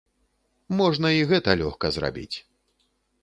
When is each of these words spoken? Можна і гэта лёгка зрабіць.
Можна 0.79 1.11
і 1.17 1.21
гэта 1.31 1.51
лёгка 1.61 1.91
зрабіць. 1.97 2.37